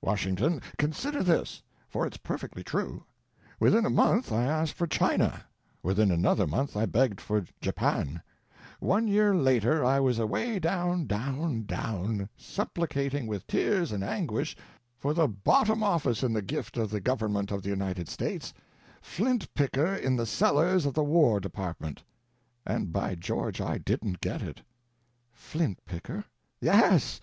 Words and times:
Washington, 0.00 0.62
consider 0.78 1.22
this—for 1.22 2.06
it's 2.06 2.16
perfectly 2.16 2.62
true—within 2.64 3.84
a 3.84 3.90
month 3.90 4.32
I 4.32 4.44
asked 4.44 4.72
for 4.72 4.86
China; 4.86 5.44
within 5.82 6.10
another 6.10 6.46
month 6.46 6.74
I 6.74 6.86
begged 6.86 7.20
for 7.20 7.44
Japan; 7.60 8.22
one 8.80 9.06
year 9.08 9.34
later 9.34 9.84
I 9.84 10.00
was 10.00 10.18
away 10.18 10.58
down, 10.58 11.04
down, 11.06 11.66
down, 11.66 12.30
supplicating 12.34 13.26
with 13.26 13.46
tears 13.46 13.92
and 13.92 14.02
anguish 14.02 14.56
for 14.96 15.12
the 15.12 15.28
bottom 15.28 15.82
office 15.82 16.22
in 16.22 16.32
the 16.32 16.40
gift 16.40 16.78
of 16.78 16.88
the 16.88 17.00
government 17.02 17.50
of 17.50 17.62
the 17.62 17.68
United 17.68 18.08
States—Flint 18.08 19.52
Picker 19.52 19.94
in 19.94 20.16
the 20.16 20.24
cellars 20.24 20.86
of 20.86 20.94
the 20.94 21.04
War 21.04 21.40
Department. 21.40 22.02
And 22.64 22.90
by 22.90 23.16
George 23.16 23.60
I 23.60 23.76
didn't 23.76 24.22
get 24.22 24.40
it." 24.40 24.62
"Flint 25.30 25.84
Picker?" 25.84 26.24
"Yes. 26.58 27.20